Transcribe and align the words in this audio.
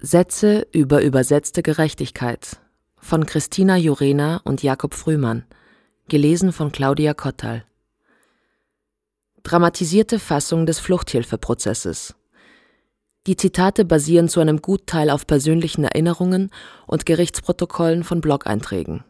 Sätze 0.00 0.64
über 0.70 1.02
übersetzte 1.02 1.60
Gerechtigkeit 1.60 2.60
von 3.00 3.26
Christina 3.26 3.76
Jurena 3.76 4.40
und 4.44 4.62
Jakob 4.62 4.94
Frühmann, 4.94 5.44
gelesen 6.08 6.52
von 6.52 6.70
Claudia 6.70 7.14
Kottal. 7.14 7.64
Dramatisierte 9.42 10.20
Fassung 10.20 10.66
des 10.66 10.78
Fluchthilfeprozesses. 10.78 12.14
Die 13.26 13.34
Zitate 13.34 13.84
basieren 13.84 14.28
zu 14.28 14.38
einem 14.38 14.62
Gutteil 14.62 15.10
auf 15.10 15.26
persönlichen 15.26 15.82
Erinnerungen 15.82 16.52
und 16.86 17.04
Gerichtsprotokollen 17.04 18.04
von 18.04 18.20
Blog-Einträgen. 18.20 19.02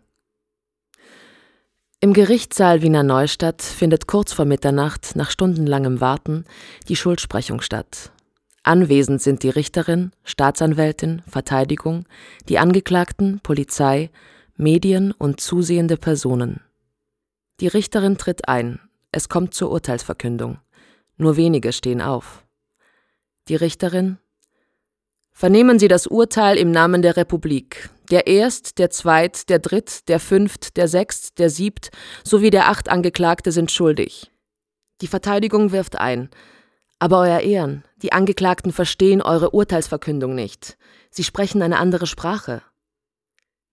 Im 2.00 2.14
Gerichtssaal 2.14 2.80
Wiener 2.80 3.02
Neustadt 3.02 3.60
findet 3.60 4.06
kurz 4.06 4.32
vor 4.32 4.46
Mitternacht 4.46 5.16
nach 5.16 5.30
stundenlangem 5.30 6.00
Warten 6.00 6.46
die 6.88 6.96
Schuldsprechung 6.96 7.60
statt. 7.60 8.10
Anwesend 8.62 9.22
sind 9.22 9.42
die 9.42 9.50
Richterin, 9.50 10.12
Staatsanwältin, 10.24 11.22
Verteidigung, 11.26 12.04
die 12.48 12.58
Angeklagten, 12.58 13.40
Polizei, 13.42 14.10
Medien 14.56 15.12
und 15.12 15.40
zusehende 15.40 15.96
Personen. 15.96 16.60
Die 17.60 17.68
Richterin 17.68 18.18
tritt 18.18 18.48
ein. 18.48 18.80
Es 19.12 19.28
kommt 19.28 19.54
zur 19.54 19.70
Urteilsverkündung. 19.70 20.58
Nur 21.16 21.36
wenige 21.36 21.72
stehen 21.72 22.02
auf. 22.02 22.44
Die 23.48 23.56
Richterin 23.56 24.18
Vernehmen 25.32 25.78
Sie 25.78 25.86
das 25.86 26.08
Urteil 26.08 26.56
im 26.58 26.72
Namen 26.72 27.00
der 27.00 27.16
Republik. 27.16 27.90
Der 28.10 28.26
Erst, 28.26 28.78
der 28.78 28.90
Zweit, 28.90 29.48
der 29.48 29.60
Dritt, 29.60 30.08
der 30.08 30.18
Fünft, 30.18 30.76
der 30.76 30.88
Sechst, 30.88 31.38
der 31.38 31.48
Siebt 31.48 31.90
sowie 32.24 32.50
der 32.50 32.68
Acht 32.68 32.88
Angeklagte 32.88 33.52
sind 33.52 33.70
schuldig. 33.70 34.32
Die 35.00 35.06
Verteidigung 35.06 35.70
wirft 35.70 35.96
ein. 35.96 36.28
Aber 36.98 37.20
Euer 37.20 37.38
Ehren, 37.38 37.84
die 38.02 38.12
Angeklagten 38.12 38.72
verstehen 38.72 39.22
eure 39.22 39.50
Urteilsverkündung 39.50 40.34
nicht. 40.34 40.78
Sie 41.10 41.24
sprechen 41.24 41.62
eine 41.62 41.78
andere 41.78 42.06
Sprache. 42.06 42.62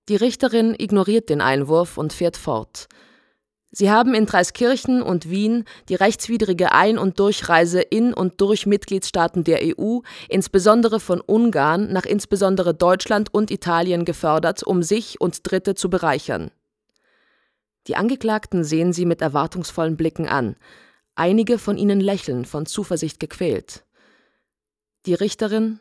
Die 0.09 0.15
Richterin 0.15 0.75
ignoriert 0.77 1.29
den 1.29 1.41
Einwurf 1.41 1.97
und 1.97 2.13
fährt 2.13 2.37
fort. 2.37 2.87
Sie 3.71 3.91
haben 3.91 4.13
in 4.13 4.25
Dreiskirchen 4.25 5.01
und 5.01 5.29
Wien 5.29 5.65
die 5.89 5.95
rechtswidrige 5.95 6.71
Ein- 6.71 6.97
und 6.97 7.19
Durchreise 7.19 7.81
in 7.81 8.13
und 8.13 8.39
durch 8.39 8.65
Mitgliedstaaten 8.65 9.43
der 9.43 9.59
EU, 9.63 9.99
insbesondere 10.29 11.01
von 11.01 11.19
Ungarn, 11.19 11.91
nach 11.91 12.05
insbesondere 12.05 12.73
Deutschland 12.73 13.33
und 13.33 13.51
Italien 13.51 14.05
gefördert, 14.05 14.63
um 14.63 14.81
sich 14.81 15.19
und 15.19 15.39
Dritte 15.43 15.75
zu 15.75 15.89
bereichern. 15.89 16.51
Die 17.87 17.97
Angeklagten 17.97 18.63
sehen 18.63 18.93
sie 18.93 19.05
mit 19.05 19.21
erwartungsvollen 19.21 19.97
Blicken 19.97 20.27
an. 20.27 20.55
Einige 21.15 21.57
von 21.57 21.77
ihnen 21.77 21.99
lächeln, 21.99 22.45
von 22.45 22.65
Zuversicht 22.65 23.19
gequält. 23.19 23.83
Die 25.05 25.13
Richterin 25.13 25.79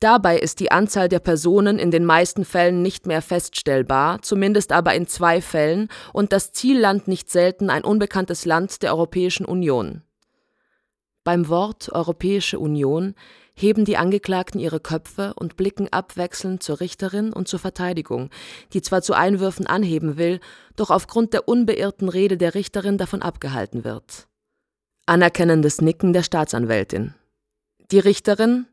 Dabei 0.00 0.38
ist 0.38 0.60
die 0.60 0.72
Anzahl 0.72 1.10
der 1.10 1.18
Personen 1.18 1.78
in 1.78 1.90
den 1.90 2.06
meisten 2.06 2.46
Fällen 2.46 2.80
nicht 2.80 3.06
mehr 3.06 3.20
feststellbar, 3.20 4.22
zumindest 4.22 4.72
aber 4.72 4.94
in 4.94 5.06
zwei 5.06 5.42
Fällen, 5.42 5.88
und 6.14 6.32
das 6.32 6.52
Zielland 6.52 7.06
nicht 7.06 7.30
selten 7.30 7.68
ein 7.68 7.84
unbekanntes 7.84 8.46
Land 8.46 8.82
der 8.82 8.92
Europäischen 8.92 9.44
Union. 9.44 10.02
Beim 11.22 11.50
Wort 11.50 11.92
Europäische 11.92 12.58
Union 12.58 13.14
heben 13.54 13.84
die 13.84 13.98
Angeklagten 13.98 14.58
ihre 14.58 14.80
Köpfe 14.80 15.34
und 15.34 15.58
blicken 15.58 15.88
abwechselnd 15.92 16.62
zur 16.62 16.80
Richterin 16.80 17.34
und 17.34 17.46
zur 17.46 17.58
Verteidigung, 17.58 18.30
die 18.72 18.80
zwar 18.80 19.02
zu 19.02 19.12
Einwürfen 19.12 19.66
anheben 19.66 20.16
will, 20.16 20.40
doch 20.76 20.90
aufgrund 20.90 21.34
der 21.34 21.46
unbeirrten 21.46 22.08
Rede 22.08 22.38
der 22.38 22.54
Richterin 22.54 22.96
davon 22.96 23.20
abgehalten 23.20 23.84
wird. 23.84 24.28
Anerkennendes 25.04 25.82
Nicken 25.82 26.14
der 26.14 26.22
Staatsanwältin. 26.22 27.14
Die 27.90 27.98
Richterin, 27.98 28.66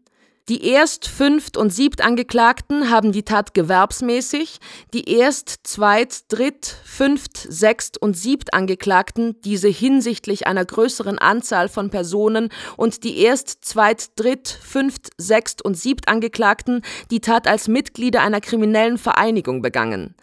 die 0.47 0.63
Erst-, 0.63 1.07
Fünft- 1.07 1.57
und 1.57 1.73
Siebt-Angeklagten 1.73 2.91
haben 2.91 3.11
die 3.11 3.23
Tat 3.23 3.55
gewerbsmäßig, 3.55 4.59
die 4.93 5.09
Erst-, 5.11 5.61
Zweit-, 5.63 6.31
Dritt-, 6.31 6.77
Fünft-, 6.85 7.37
Sechst- 7.49 7.99
und 7.99 8.15
Siebt-Angeklagten 8.15 9.41
diese 9.41 9.69
hinsichtlich 9.69 10.45
einer 10.45 10.63
größeren 10.63 11.17
Anzahl 11.17 11.67
von 11.67 11.89
Personen 11.89 12.49
und 12.77 13.03
die 13.03 13.17
Erst-, 13.17 13.65
Zweit-, 13.65 14.11
Dritt-, 14.17 14.59
Fünft-, 14.61 15.09
Sechst- 15.17 15.65
und 15.65 15.75
Siebt-Angeklagten 15.75 16.83
die 17.09 17.19
Tat 17.19 17.47
als 17.47 17.67
Mitglieder 17.67 18.21
einer 18.21 18.39
kriminellen 18.39 18.99
Vereinigung 18.99 19.63
begangen. 19.63 20.15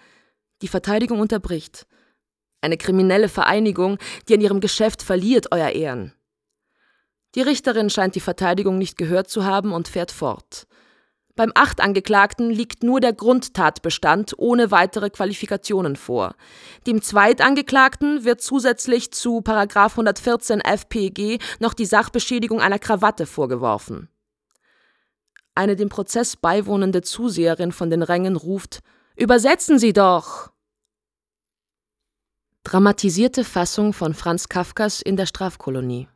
Die 0.62 0.69
Verteidigung 0.69 1.21
unterbricht. 1.21 1.87
Eine 2.62 2.78
kriminelle 2.78 3.28
Vereinigung, 3.28 3.99
die 4.28 4.34
an 4.34 4.41
ihrem 4.41 4.60
Geschäft 4.60 5.03
verliert, 5.03 5.49
Euer 5.50 5.71
Ehren. 5.71 6.15
Die 7.34 7.43
Richterin 7.43 7.91
scheint 7.91 8.15
die 8.15 8.21
Verteidigung 8.21 8.78
nicht 8.78 8.97
gehört 8.97 9.28
zu 9.28 9.45
haben 9.45 9.72
und 9.72 9.89
fährt 9.89 10.12
fort. 10.12 10.67
Beim 11.37 11.50
acht 11.56 11.81
Angeklagten 11.81 12.49
liegt 12.50 12.84
nur 12.84 13.00
der 13.00 13.12
Grundtatbestand 13.12 14.34
ohne 14.39 14.71
weitere 14.71 15.11
Qualifikationen 15.11 15.97
vor. 15.97 16.37
Dem 16.87 17.03
Zweitangeklagten 17.03 18.25
wird 18.25 18.41
zusätzlich 18.41 19.11
zu 19.11 19.43
114 19.45 20.61
FPG 20.61 21.39
noch 21.59 21.75
die 21.75 21.87
Sachbeschädigung 21.87 22.61
einer 22.61 22.78
Krawatte 22.78 23.27
vorgeworfen. 23.27 24.09
Eine 25.56 25.75
dem 25.75 25.89
Prozess 25.89 26.37
beiwohnende 26.37 27.03
Zuseherin 27.03 27.72
von 27.72 27.91
den 27.91 28.03
Rängen 28.03 28.37
ruft: 28.37 28.81
Übersetzen 29.16 29.81
Sie 29.81 29.93
doch! 29.93 30.53
Dramatisierte 32.62 33.45
Fassung 33.45 33.93
von 33.93 34.15
Franz 34.15 34.49
Kafkas 34.49 35.03
in 35.03 35.16
der 35.16 35.27
Strafkolonie. 35.27 36.09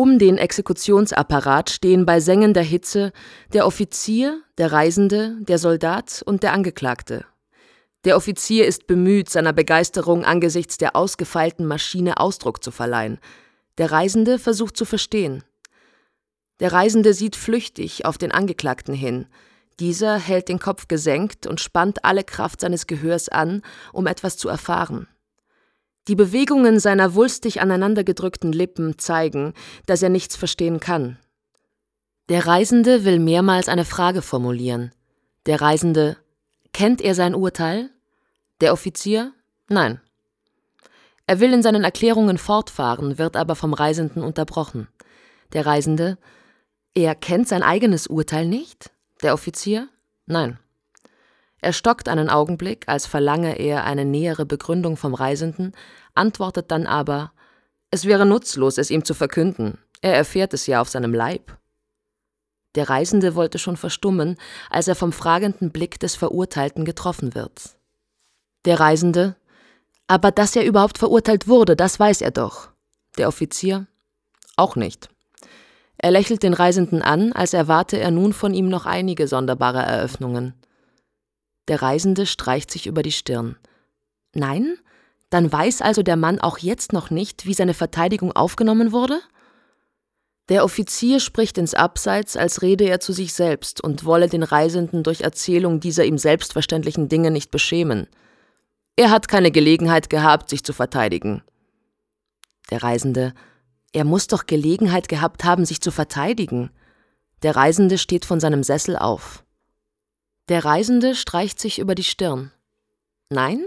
Um 0.00 0.18
den 0.18 0.38
Exekutionsapparat 0.38 1.68
stehen 1.68 2.06
bei 2.06 2.20
sengender 2.20 2.62
Hitze 2.62 3.12
der 3.52 3.66
Offizier, 3.66 4.40
der 4.56 4.72
Reisende, 4.72 5.36
der 5.42 5.58
Soldat 5.58 6.22
und 6.24 6.42
der 6.42 6.54
Angeklagte. 6.54 7.26
Der 8.06 8.16
Offizier 8.16 8.66
ist 8.66 8.86
bemüht, 8.86 9.28
seiner 9.28 9.52
Begeisterung 9.52 10.24
angesichts 10.24 10.78
der 10.78 10.96
ausgefeilten 10.96 11.66
Maschine 11.66 12.16
Ausdruck 12.16 12.64
zu 12.64 12.70
verleihen. 12.70 13.18
Der 13.76 13.92
Reisende 13.92 14.38
versucht 14.38 14.74
zu 14.74 14.86
verstehen. 14.86 15.44
Der 16.60 16.72
Reisende 16.72 17.12
sieht 17.12 17.36
flüchtig 17.36 18.06
auf 18.06 18.16
den 18.16 18.32
Angeklagten 18.32 18.94
hin. 18.94 19.26
Dieser 19.80 20.16
hält 20.16 20.48
den 20.48 20.60
Kopf 20.60 20.88
gesenkt 20.88 21.46
und 21.46 21.60
spannt 21.60 22.06
alle 22.06 22.24
Kraft 22.24 22.62
seines 22.62 22.86
Gehörs 22.86 23.28
an, 23.28 23.60
um 23.92 24.06
etwas 24.06 24.38
zu 24.38 24.48
erfahren. 24.48 25.08
Die 26.10 26.16
Bewegungen 26.16 26.80
seiner 26.80 27.14
wulstig 27.14 27.60
aneinandergedrückten 27.60 28.50
Lippen 28.52 28.98
zeigen, 28.98 29.54
dass 29.86 30.02
er 30.02 30.08
nichts 30.08 30.34
verstehen 30.34 30.80
kann. 30.80 31.18
Der 32.28 32.48
Reisende 32.48 33.04
will 33.04 33.20
mehrmals 33.20 33.68
eine 33.68 33.84
Frage 33.84 34.20
formulieren. 34.20 34.90
Der 35.46 35.60
Reisende 35.60 36.16
Kennt 36.72 37.00
er 37.00 37.14
sein 37.14 37.32
Urteil? 37.32 37.90
Der 38.60 38.72
Offizier 38.72 39.32
Nein. 39.68 40.00
Er 41.28 41.38
will 41.38 41.52
in 41.52 41.62
seinen 41.62 41.84
Erklärungen 41.84 42.38
fortfahren, 42.38 43.16
wird 43.16 43.36
aber 43.36 43.54
vom 43.54 43.72
Reisenden 43.72 44.24
unterbrochen. 44.24 44.88
Der 45.52 45.64
Reisende 45.64 46.18
Er 46.92 47.14
kennt 47.14 47.46
sein 47.46 47.62
eigenes 47.62 48.08
Urteil 48.08 48.48
nicht? 48.48 48.90
Der 49.22 49.32
Offizier 49.32 49.88
Nein. 50.26 50.58
Er 51.60 51.72
stockt 51.72 52.08
einen 52.08 52.30
Augenblick, 52.30 52.84
als 52.86 53.06
verlange 53.06 53.58
er 53.58 53.84
eine 53.84 54.04
nähere 54.04 54.46
Begründung 54.46 54.96
vom 54.96 55.14
Reisenden, 55.14 55.72
antwortet 56.14 56.70
dann 56.70 56.86
aber, 56.86 57.32
es 57.90 58.04
wäre 58.04 58.24
nutzlos, 58.24 58.78
es 58.78 58.90
ihm 58.90 59.04
zu 59.04 59.14
verkünden, 59.14 59.78
er 60.00 60.14
erfährt 60.14 60.54
es 60.54 60.66
ja 60.66 60.80
auf 60.80 60.88
seinem 60.88 61.12
Leib. 61.12 61.56
Der 62.76 62.88
Reisende 62.88 63.34
wollte 63.34 63.58
schon 63.58 63.76
verstummen, 63.76 64.36
als 64.70 64.86
er 64.88 64.94
vom 64.94 65.12
fragenden 65.12 65.72
Blick 65.72 65.98
des 65.98 66.14
Verurteilten 66.14 66.84
getroffen 66.84 67.34
wird. 67.34 67.76
Der 68.64 68.78
Reisende, 68.78 69.36
aber 70.06 70.30
dass 70.30 70.56
er 70.56 70.64
überhaupt 70.64 70.98
verurteilt 70.98 71.48
wurde, 71.48 71.76
das 71.76 71.98
weiß 71.98 72.20
er 72.20 72.30
doch. 72.30 72.70
Der 73.18 73.28
Offizier, 73.28 73.86
auch 74.56 74.76
nicht. 74.76 75.08
Er 75.98 76.10
lächelt 76.12 76.42
den 76.42 76.54
Reisenden 76.54 77.02
an, 77.02 77.32
als 77.32 77.52
erwarte 77.52 77.98
er 77.98 78.10
nun 78.10 78.32
von 78.32 78.54
ihm 78.54 78.68
noch 78.68 78.86
einige 78.86 79.26
sonderbare 79.26 79.80
Eröffnungen. 79.82 80.54
Der 81.70 81.82
Reisende 81.82 82.26
streicht 82.26 82.68
sich 82.72 82.88
über 82.88 83.04
die 83.04 83.12
Stirn. 83.12 83.54
Nein? 84.34 84.76
Dann 85.30 85.52
weiß 85.52 85.82
also 85.82 86.02
der 86.02 86.16
Mann 86.16 86.40
auch 86.40 86.58
jetzt 86.58 86.92
noch 86.92 87.10
nicht, 87.10 87.46
wie 87.46 87.54
seine 87.54 87.74
Verteidigung 87.74 88.32
aufgenommen 88.32 88.90
wurde? 88.90 89.20
Der 90.48 90.64
Offizier 90.64 91.20
spricht 91.20 91.58
ins 91.58 91.74
Abseits, 91.74 92.36
als 92.36 92.62
rede 92.62 92.86
er 92.86 92.98
zu 92.98 93.12
sich 93.12 93.34
selbst 93.34 93.80
und 93.80 94.04
wolle 94.04 94.28
den 94.28 94.42
Reisenden 94.42 95.04
durch 95.04 95.20
Erzählung 95.20 95.78
dieser 95.78 96.04
ihm 96.04 96.18
selbstverständlichen 96.18 97.08
Dinge 97.08 97.30
nicht 97.30 97.52
beschämen. 97.52 98.08
Er 98.96 99.12
hat 99.12 99.28
keine 99.28 99.52
Gelegenheit 99.52 100.10
gehabt, 100.10 100.50
sich 100.50 100.64
zu 100.64 100.72
verteidigen. 100.72 101.44
Der 102.72 102.82
Reisende, 102.82 103.32
er 103.92 104.04
muss 104.04 104.26
doch 104.26 104.46
Gelegenheit 104.46 105.08
gehabt 105.08 105.44
haben, 105.44 105.64
sich 105.64 105.80
zu 105.80 105.92
verteidigen. 105.92 106.70
Der 107.44 107.54
Reisende 107.54 107.96
steht 107.96 108.24
von 108.24 108.40
seinem 108.40 108.64
Sessel 108.64 108.96
auf. 108.96 109.44
Der 110.50 110.64
Reisende 110.64 111.14
streicht 111.14 111.60
sich 111.60 111.78
über 111.78 111.94
die 111.94 112.02
Stirn. 112.02 112.50
Nein? 113.28 113.64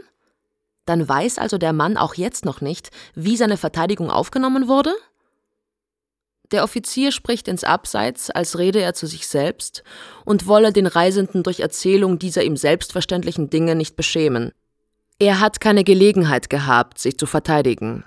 Dann 0.83 1.07
weiß 1.07 1.37
also 1.37 1.57
der 1.57 1.71
Mann 1.71 1.95
auch 1.95 2.15
jetzt 2.15 2.43
noch 2.43 2.59
nicht, 2.59 2.89
wie 3.15 3.37
seine 3.37 3.55
Verteidigung 3.55 4.11
aufgenommen 4.11 4.67
wurde? 4.67 4.93
Der 6.51 6.61
Offizier 6.61 7.13
spricht 7.13 7.47
ins 7.47 7.63
Abseits, 7.63 8.29
als 8.29 8.59
rede 8.59 8.81
er 8.81 8.93
zu 8.93 9.07
sich 9.07 9.27
selbst 9.27 9.85
und 10.25 10.45
wolle 10.45 10.73
den 10.73 10.85
Reisenden 10.85 11.41
durch 11.41 11.61
Erzählung 11.61 12.19
dieser 12.19 12.43
ihm 12.43 12.57
selbstverständlichen 12.57 13.49
Dinge 13.49 13.75
nicht 13.75 13.95
beschämen. 13.95 14.51
Er 15.19 15.39
hat 15.39 15.61
keine 15.61 15.85
Gelegenheit 15.85 16.49
gehabt, 16.49 16.99
sich 16.99 17.17
zu 17.17 17.27
verteidigen. 17.27 18.03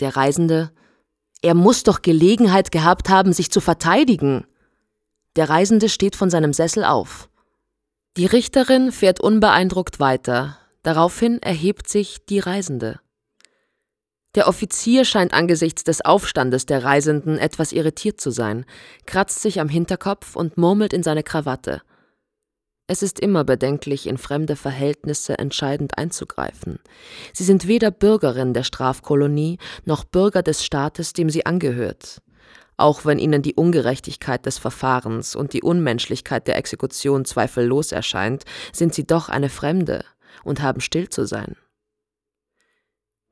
Der 0.00 0.14
Reisende 0.14 0.72
Er 1.40 1.54
muss 1.54 1.84
doch 1.84 2.02
Gelegenheit 2.02 2.70
gehabt 2.70 3.08
haben, 3.08 3.32
sich 3.32 3.50
zu 3.50 3.62
verteidigen. 3.62 4.46
Der 5.36 5.48
Reisende 5.48 5.88
steht 5.88 6.16
von 6.16 6.28
seinem 6.28 6.52
Sessel 6.52 6.84
auf. 6.84 7.30
Die 8.16 8.24
Richterin 8.24 8.92
fährt 8.92 9.20
unbeeindruckt 9.20 10.00
weiter, 10.00 10.56
daraufhin 10.82 11.42
erhebt 11.42 11.86
sich 11.86 12.24
die 12.24 12.38
Reisende. 12.38 12.98
Der 14.34 14.48
Offizier 14.48 15.04
scheint 15.04 15.34
angesichts 15.34 15.84
des 15.84 16.02
Aufstandes 16.02 16.64
der 16.64 16.82
Reisenden 16.82 17.36
etwas 17.36 17.72
irritiert 17.72 18.18
zu 18.18 18.30
sein, 18.30 18.64
kratzt 19.04 19.42
sich 19.42 19.60
am 19.60 19.68
Hinterkopf 19.68 20.34
und 20.34 20.56
murmelt 20.56 20.94
in 20.94 21.02
seine 21.02 21.22
Krawatte. 21.22 21.82
Es 22.86 23.02
ist 23.02 23.20
immer 23.20 23.44
bedenklich, 23.44 24.06
in 24.06 24.16
fremde 24.16 24.56
Verhältnisse 24.56 25.38
entscheidend 25.38 25.98
einzugreifen. 25.98 26.78
Sie 27.34 27.44
sind 27.44 27.66
weder 27.66 27.90
Bürgerin 27.90 28.54
der 28.54 28.62
Strafkolonie 28.62 29.58
noch 29.84 30.04
Bürger 30.04 30.42
des 30.42 30.64
Staates, 30.64 31.12
dem 31.12 31.28
sie 31.28 31.44
angehört. 31.44 32.22
Auch 32.76 33.04
wenn 33.04 33.18
ihnen 33.18 33.42
die 33.42 33.54
Ungerechtigkeit 33.54 34.44
des 34.44 34.58
Verfahrens 34.58 35.34
und 35.34 35.52
die 35.54 35.62
Unmenschlichkeit 35.62 36.46
der 36.46 36.56
Exekution 36.56 37.24
zweifellos 37.24 37.92
erscheint, 37.92 38.44
sind 38.72 38.94
sie 38.94 39.06
doch 39.06 39.28
eine 39.28 39.48
Fremde 39.48 40.04
und 40.44 40.60
haben 40.60 40.80
still 40.80 41.08
zu 41.08 41.26
sein. 41.26 41.56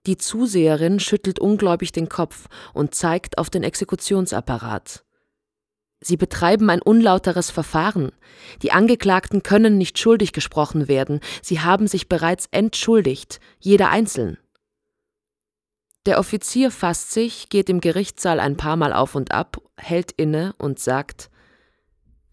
Die 0.06 0.16
Zuseherin 0.16 1.00
schüttelt 1.00 1.38
ungläubig 1.38 1.92
den 1.92 2.08
Kopf 2.08 2.48
und 2.74 2.94
zeigt 2.94 3.38
auf 3.38 3.48
den 3.48 3.62
Exekutionsapparat. 3.62 5.04
Sie 6.00 6.18
betreiben 6.18 6.68
ein 6.68 6.82
unlauteres 6.82 7.50
Verfahren. 7.50 8.12
Die 8.60 8.72
Angeklagten 8.72 9.42
können 9.42 9.78
nicht 9.78 9.98
schuldig 9.98 10.32
gesprochen 10.32 10.88
werden, 10.88 11.20
sie 11.42 11.60
haben 11.60 11.86
sich 11.86 12.10
bereits 12.10 12.48
entschuldigt, 12.50 13.40
jeder 13.58 13.88
einzeln. 13.88 14.36
Der 16.06 16.18
Offizier 16.18 16.70
fasst 16.70 17.12
sich, 17.12 17.48
geht 17.48 17.70
im 17.70 17.80
Gerichtssaal 17.80 18.38
ein 18.38 18.56
paar 18.56 18.76
Mal 18.76 18.92
auf 18.92 19.14
und 19.14 19.32
ab, 19.32 19.56
hält 19.76 20.12
inne 20.12 20.54
und 20.58 20.78
sagt 20.78 21.30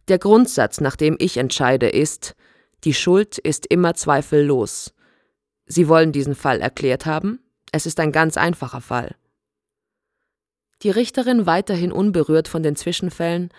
Der 0.09 0.19
Grundsatz, 0.19 0.81
nach 0.81 0.97
dem 0.97 1.15
ich 1.19 1.37
entscheide, 1.37 1.87
ist 1.87 2.35
Die 2.83 2.93
Schuld 2.93 3.37
ist 3.37 3.65
immer 3.65 3.93
zweifellos. 3.93 4.93
Sie 5.65 5.87
wollen 5.87 6.11
diesen 6.11 6.35
Fall 6.35 6.59
erklärt 6.59 7.05
haben? 7.05 7.39
Es 7.71 7.85
ist 7.85 7.99
ein 8.01 8.11
ganz 8.11 8.35
einfacher 8.35 8.81
Fall. 8.81 9.15
Die 10.83 10.89
Richterin 10.89 11.45
weiterhin 11.45 11.93
unberührt 11.93 12.49
von 12.49 12.63
den 12.63 12.75
Zwischenfällen. 12.75 13.49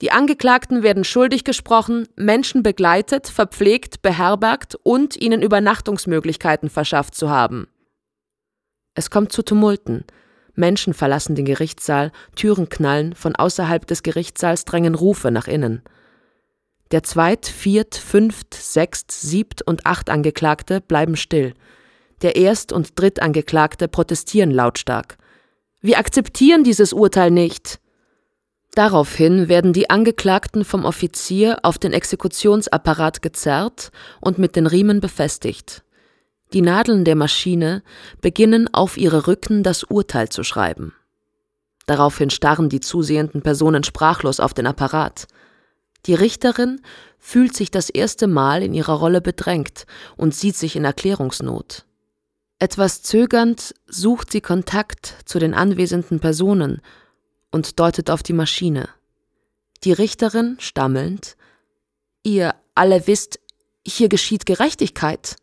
Die 0.00 0.12
Angeklagten 0.12 0.82
werden 0.82 1.04
schuldig 1.04 1.44
gesprochen, 1.44 2.08
Menschen 2.16 2.62
begleitet, 2.62 3.28
verpflegt, 3.28 4.00
beherbergt 4.00 4.76
und 4.82 5.20
ihnen 5.20 5.42
Übernachtungsmöglichkeiten 5.42 6.70
verschafft 6.70 7.14
zu 7.14 7.28
haben. 7.28 7.68
Es 9.00 9.08
kommt 9.08 9.32
zu 9.32 9.42
Tumulten. 9.42 10.04
Menschen 10.56 10.92
verlassen 10.92 11.34
den 11.34 11.46
Gerichtssaal, 11.46 12.12
Türen 12.36 12.68
knallen, 12.68 13.14
von 13.14 13.34
außerhalb 13.34 13.86
des 13.86 14.02
Gerichtssaals 14.02 14.66
drängen 14.66 14.94
Rufe 14.94 15.30
nach 15.30 15.48
innen. 15.48 15.80
Der 16.90 17.02
Zweit-, 17.02 17.46
Viert-, 17.46 17.94
Fünft-, 17.94 18.52
Sechst-, 18.52 19.10
Siebt- 19.10 19.62
und 19.62 19.86
Acht 19.86 20.10
Angeklagte 20.10 20.82
bleiben 20.82 21.16
still. 21.16 21.54
Der 22.20 22.36
Erst- 22.36 22.74
und 22.74 23.00
Drittangeklagte 23.00 23.88
protestieren 23.88 24.50
lautstark. 24.50 25.16
Wir 25.80 25.98
akzeptieren 25.98 26.62
dieses 26.62 26.92
Urteil 26.92 27.30
nicht. 27.30 27.80
Daraufhin 28.74 29.48
werden 29.48 29.72
die 29.72 29.88
Angeklagten 29.88 30.66
vom 30.66 30.84
Offizier 30.84 31.60
auf 31.62 31.78
den 31.78 31.94
Exekutionsapparat 31.94 33.22
gezerrt 33.22 33.92
und 34.20 34.36
mit 34.36 34.56
den 34.56 34.66
Riemen 34.66 35.00
befestigt. 35.00 35.84
Die 36.52 36.62
Nadeln 36.62 37.04
der 37.04 37.14
Maschine 37.14 37.82
beginnen 38.20 38.72
auf 38.72 38.96
ihre 38.96 39.26
Rücken 39.26 39.62
das 39.62 39.84
Urteil 39.84 40.28
zu 40.28 40.42
schreiben. 40.42 40.94
Daraufhin 41.86 42.30
starren 42.30 42.68
die 42.68 42.80
zusehenden 42.80 43.42
Personen 43.42 43.84
sprachlos 43.84 44.40
auf 44.40 44.54
den 44.54 44.66
Apparat. 44.66 45.26
Die 46.06 46.14
Richterin 46.14 46.80
fühlt 47.18 47.54
sich 47.54 47.70
das 47.70 47.90
erste 47.90 48.26
Mal 48.26 48.62
in 48.62 48.74
ihrer 48.74 48.94
Rolle 48.94 49.20
bedrängt 49.20 49.86
und 50.16 50.34
sieht 50.34 50.56
sich 50.56 50.76
in 50.76 50.84
Erklärungsnot. 50.84 51.84
Etwas 52.58 53.02
zögernd 53.02 53.74
sucht 53.86 54.32
sie 54.32 54.40
Kontakt 54.40 55.16
zu 55.24 55.38
den 55.38 55.54
anwesenden 55.54 56.20
Personen 56.20 56.80
und 57.50 57.78
deutet 57.80 58.10
auf 58.10 58.22
die 58.22 58.32
Maschine. 58.32 58.88
Die 59.84 59.92
Richterin, 59.92 60.56
stammelnd, 60.58 61.36
Ihr 62.22 62.54
alle 62.74 63.06
wisst, 63.06 63.40
hier 63.86 64.10
geschieht 64.10 64.44
Gerechtigkeit. 64.44 65.36